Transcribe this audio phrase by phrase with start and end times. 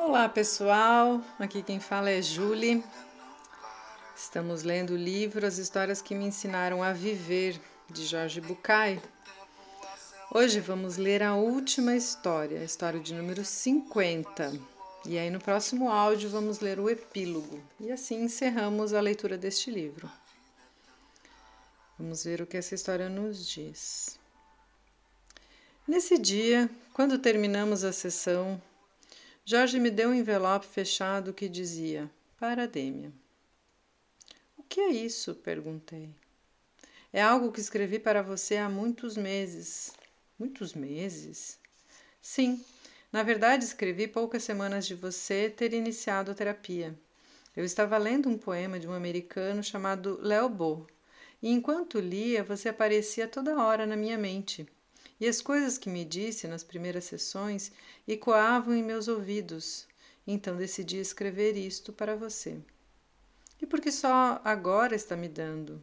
[0.00, 2.84] Olá pessoal, aqui quem fala é Julie.
[4.16, 7.60] Estamos lendo o livro As Histórias que Me Ensinaram a Viver,
[7.90, 9.02] de Jorge Bucay.
[10.32, 14.58] Hoje vamos ler a última história, a história de número 50.
[15.04, 17.60] E aí no próximo áudio vamos ler o epílogo.
[17.80, 20.08] E assim encerramos a leitura deste livro.
[21.98, 24.18] Vamos ver o que essa história nos diz.
[25.86, 28.62] Nesse dia, quando terminamos a sessão,
[29.50, 33.10] Jorge me deu um envelope fechado que dizia: Para Dêmia.
[34.58, 35.34] O que é isso?
[35.36, 36.10] perguntei.
[37.10, 39.94] É algo que escrevi para você há muitos meses.
[40.38, 41.58] Muitos meses?
[42.20, 42.62] Sim,
[43.10, 46.94] na verdade escrevi poucas semanas de você ter iniciado a terapia.
[47.56, 50.86] Eu estava lendo um poema de um americano chamado Léo Bo,
[51.40, 54.68] e enquanto lia, você aparecia toda hora na minha mente.
[55.20, 57.72] E as coisas que me disse nas primeiras sessões
[58.06, 59.86] ecoavam em meus ouvidos.
[60.26, 62.58] Então decidi escrever isto para você.
[63.60, 65.82] E por que só agora está me dando?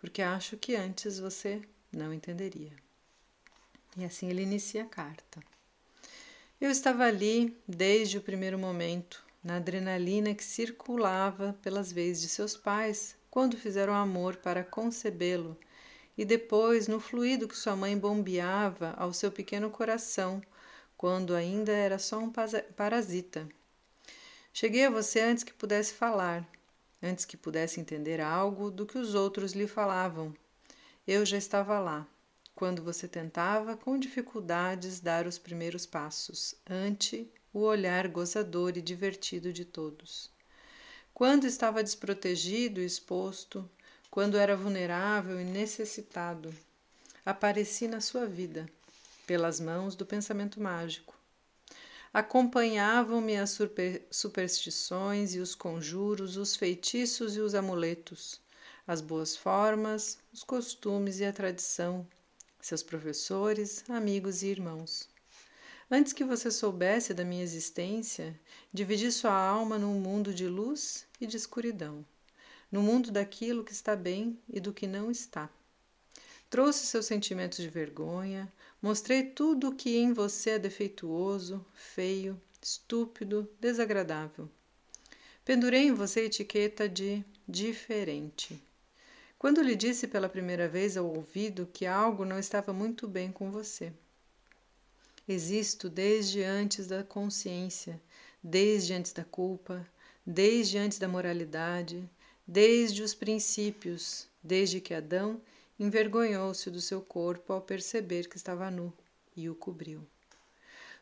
[0.00, 2.72] Porque acho que antes você não entenderia.
[3.96, 5.40] E assim ele inicia a carta.
[6.60, 12.56] Eu estava ali desde o primeiro momento, na adrenalina que circulava pelas veias de seus
[12.56, 15.58] pais quando fizeram amor para concebê-lo
[16.16, 20.42] e depois no fluido que sua mãe bombeava ao seu pequeno coração,
[20.96, 22.30] quando ainda era só um
[22.76, 23.48] parasita.
[24.52, 26.46] Cheguei a você antes que pudesse falar,
[27.02, 30.34] antes que pudesse entender algo do que os outros lhe falavam.
[31.06, 32.06] Eu já estava lá,
[32.54, 39.52] quando você tentava com dificuldades dar os primeiros passos, ante o olhar gozador e divertido
[39.52, 40.30] de todos.
[41.12, 43.68] Quando estava desprotegido e exposto,
[44.12, 46.54] quando era vulnerável e necessitado.
[47.24, 48.68] Apareci na sua vida,
[49.26, 51.16] pelas mãos do pensamento mágico.
[52.12, 53.58] Acompanhavam-me as
[54.10, 58.38] superstições e os conjuros, os feitiços e os amuletos,
[58.86, 62.06] as boas formas, os costumes e a tradição,
[62.60, 65.08] seus professores, amigos e irmãos.
[65.90, 68.38] Antes que você soubesse da minha existência,
[68.70, 72.04] dividi sua alma num mundo de luz e de escuridão
[72.72, 75.50] no mundo daquilo que está bem e do que não está.
[76.48, 78.50] Trouxe seus sentimentos de vergonha,
[78.80, 84.48] mostrei tudo o que em você é defeituoso, feio, estúpido, desagradável.
[85.44, 88.62] Pendurei em você a etiqueta de diferente.
[89.38, 93.50] Quando lhe disse pela primeira vez ao ouvido que algo não estava muito bem com
[93.50, 93.92] você.
[95.28, 98.00] Existo desde antes da consciência,
[98.42, 99.86] desde antes da culpa,
[100.24, 102.08] desde antes da moralidade,
[102.52, 105.40] desde os princípios, desde que Adão
[105.80, 108.92] envergonhou-se do seu corpo ao perceber que estava nu
[109.34, 110.06] e o cobriu.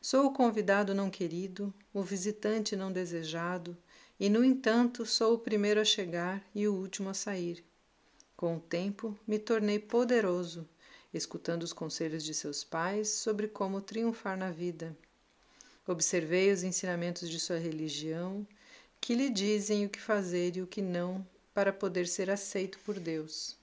[0.00, 3.76] Sou o convidado não querido, o visitante não desejado,
[4.18, 7.64] e no entanto sou o primeiro a chegar e o último a sair.
[8.36, 10.68] Com o tempo me tornei poderoso,
[11.12, 14.96] escutando os conselhos de seus pais sobre como triunfar na vida.
[15.84, 18.46] Observei os ensinamentos de sua religião
[19.00, 22.98] que lhe dizem o que fazer e o que não para poder ser aceito por
[22.98, 23.56] Deus.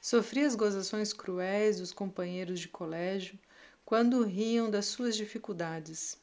[0.00, 3.38] Sofri as gozações cruéis dos companheiros de colégio
[3.84, 6.16] quando riam das suas dificuldades.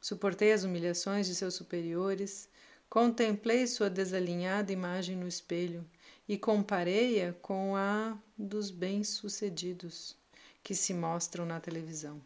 [0.00, 2.48] Suportei as humilhações de seus superiores,
[2.88, 5.84] contemplei sua desalinhada imagem no espelho
[6.28, 10.16] e comparei-a com a dos bem-sucedidos
[10.62, 12.20] que se mostram na televisão.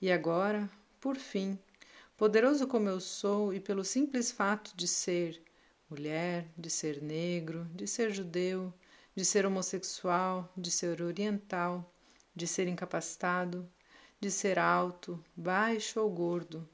[0.00, 0.68] E agora,
[1.00, 1.58] por fim,
[2.18, 5.40] Poderoso como eu sou e pelo simples fato de ser
[5.90, 8.72] mulher, de ser negro, de ser judeu,
[9.14, 11.92] de ser homossexual, de ser oriental,
[12.34, 13.68] de ser incapacitado,
[14.20, 16.68] de ser alto, baixo ou gordo,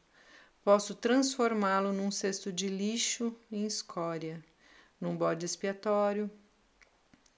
[0.65, 4.43] posso transformá-lo num cesto de lixo em escória,
[5.01, 6.31] num bode expiatório,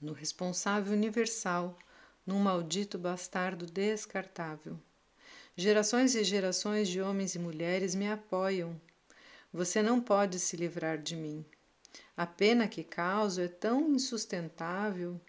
[0.00, 1.76] no responsável universal,
[2.26, 4.78] num maldito bastardo descartável.
[5.56, 8.80] Gerações e gerações de homens e mulheres me apoiam.
[9.52, 11.44] Você não pode se livrar de mim.
[12.16, 15.20] A pena que causo é tão insustentável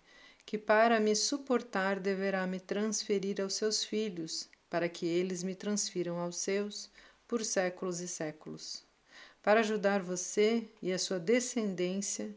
[0.45, 6.17] que, para me suportar, deverá me transferir aos seus filhos, para que eles me transfiram
[6.17, 6.89] aos seus
[7.27, 8.85] por séculos e séculos.
[9.43, 12.33] Para ajudar você e a sua descendência,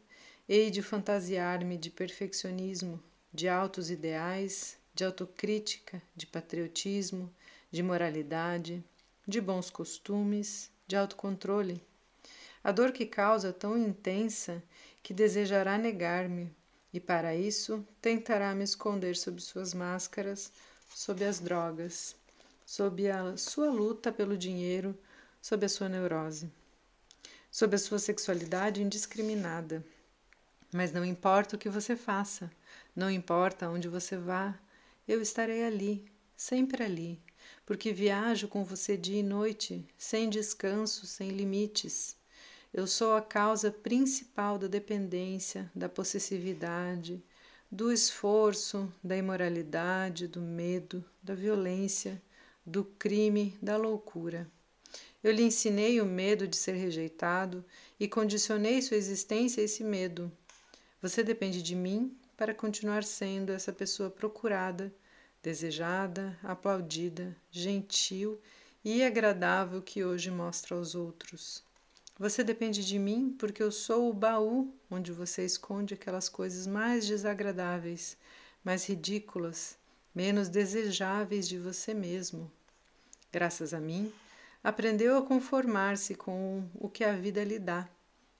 [0.48, 3.00] hei de fantasiar-me de perfeccionismo,
[3.32, 7.32] de altos ideais, de autocrítica, de patriotismo,
[7.70, 8.82] de moralidade,
[9.26, 11.80] de bons costumes, de autocontrole.
[12.62, 14.62] A dor que causa tão intensa
[15.02, 16.54] que desejará negar-me,
[16.92, 20.52] e para isso tentará me esconder sob suas máscaras,
[20.94, 22.14] sob as drogas,
[22.66, 24.96] sob a sua luta pelo dinheiro,
[25.40, 26.52] sobre a sua neurose,
[27.50, 29.82] sobre a sua sexualidade indiscriminada.
[30.72, 32.50] Mas não importa o que você faça,
[32.94, 34.58] não importa onde você vá,
[35.08, 36.04] eu estarei ali,
[36.36, 37.20] sempre ali,
[37.64, 42.19] porque viajo com você dia e noite, sem descanso, sem limites.
[42.72, 47.20] Eu sou a causa principal da dependência, da possessividade,
[47.68, 52.22] do esforço, da imoralidade, do medo, da violência,
[52.64, 54.48] do crime, da loucura.
[55.22, 57.64] Eu lhe ensinei o medo de ser rejeitado
[57.98, 60.30] e condicionei sua existência a esse medo.
[61.02, 64.94] Você depende de mim para continuar sendo essa pessoa procurada,
[65.42, 68.40] desejada, aplaudida, gentil
[68.84, 71.68] e agradável que hoje mostra aos outros.
[72.20, 77.06] Você depende de mim porque eu sou o baú onde você esconde aquelas coisas mais
[77.06, 78.14] desagradáveis,
[78.62, 79.78] mais ridículas,
[80.14, 82.52] menos desejáveis de você mesmo.
[83.32, 84.12] Graças a mim,
[84.62, 87.88] aprendeu a conformar-se com o que a vida lhe dá,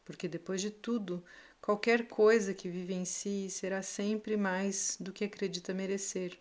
[0.05, 1.25] porque depois de tudo,
[1.63, 6.39] qualquer coisa que vivencie será sempre mais do que acredita merecer.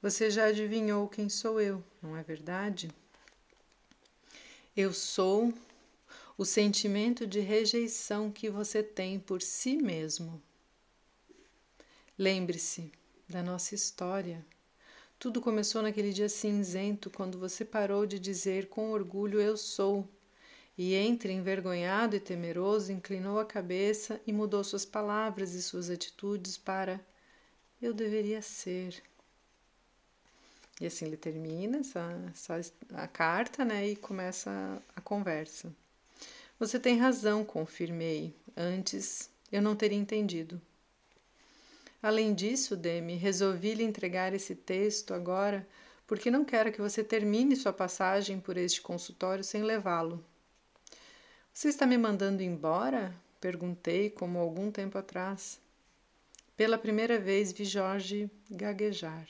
[0.00, 2.90] Você já adivinhou quem sou eu, não é verdade?
[4.74, 5.52] Eu sou
[6.38, 10.40] o sentimento de rejeição que você tem por si mesmo.
[12.16, 12.92] Lembre-se
[13.28, 14.46] da nossa história.
[15.18, 20.08] Tudo começou naquele dia cinzento quando você parou de dizer com orgulho eu sou
[20.76, 26.56] e entre envergonhado e temeroso inclinou a cabeça e mudou suas palavras e suas atitudes
[26.56, 27.00] para
[27.82, 29.02] eu deveria ser.
[30.80, 35.74] E assim ele termina essa, essa a carta, né, e começa a conversa.
[36.58, 38.34] Você tem razão, confirmei.
[38.56, 40.60] Antes eu não teria entendido.
[42.02, 45.66] Além disso, Demi, resolvi lhe entregar esse texto agora
[46.06, 50.24] porque não quero que você termine sua passagem por este consultório sem levá-lo.
[51.52, 53.14] Você está me mandando embora?
[53.40, 55.60] Perguntei, como algum tempo atrás.
[56.56, 59.28] Pela primeira vez vi Jorge gaguejar.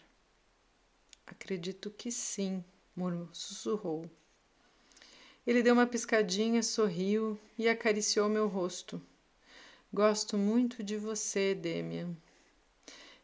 [1.26, 2.64] Acredito que sim,
[2.94, 4.08] murmurou, sussurrou.
[5.48, 9.00] Ele deu uma piscadinha, sorriu e acariciou meu rosto.
[9.90, 12.14] Gosto muito de você, Demian.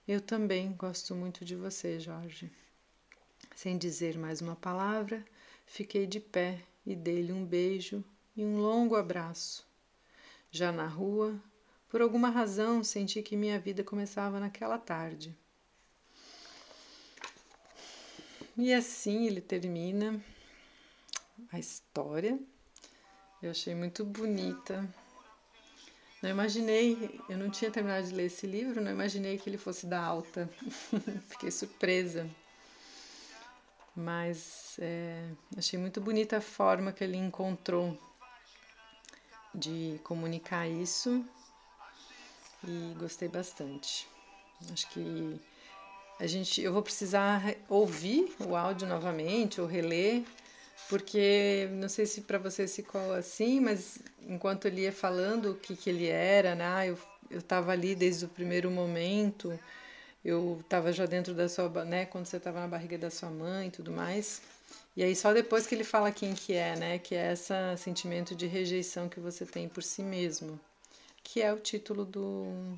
[0.09, 2.51] Eu também gosto muito de você, Jorge.
[3.55, 5.23] Sem dizer mais uma palavra,
[5.67, 8.03] fiquei de pé e dei-lhe um beijo
[8.35, 9.69] e um longo abraço.
[10.51, 11.39] Já na rua,
[11.91, 15.37] por alguma razão, senti que minha vida começava naquela tarde.
[18.57, 20.25] E assim ele termina
[21.53, 22.39] a história.
[23.43, 24.89] Eu achei muito bonita.
[26.23, 29.87] Não imaginei, eu não tinha terminado de ler esse livro, não imaginei que ele fosse
[29.87, 30.49] da alta.
[31.29, 32.29] Fiquei surpresa.
[33.95, 37.97] Mas é, achei muito bonita a forma que ele encontrou
[39.55, 41.25] de comunicar isso
[42.67, 44.09] e gostei bastante.
[44.73, 45.39] Acho que
[46.19, 50.25] a gente, eu vou precisar ouvir o áudio novamente ou reler
[50.89, 55.77] porque não sei se para você ficou assim, mas enquanto ele ia falando o que,
[55.77, 56.65] que ele era, né?
[56.67, 56.99] Ah, eu
[57.31, 59.59] eu estava ali desde o primeiro momento,
[60.25, 62.07] eu estava já dentro da sua, né?
[62.07, 64.43] Quando você estava na barriga da sua mãe e tudo mais.
[64.97, 66.99] E aí só depois que ele fala quem que é, né?
[66.99, 70.59] Que é esse sentimento de rejeição que você tem por si mesmo,
[71.23, 72.77] que é o título do,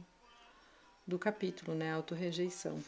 [1.07, 1.93] do capítulo, né?
[1.93, 2.83] Autorrejeição.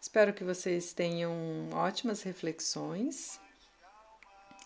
[0.00, 1.32] Espero que vocês tenham
[1.72, 3.38] ótimas reflexões